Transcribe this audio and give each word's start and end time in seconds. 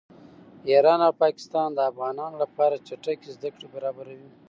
ایران 0.69 0.99
او 1.07 1.13
پاکستان 1.23 1.67
د 1.73 1.79
افغانانو 1.89 2.35
لپاره 2.43 2.83
چټکې 2.87 3.29
زده 3.35 3.49
کړې 3.55 3.67
برابروي 3.75 4.29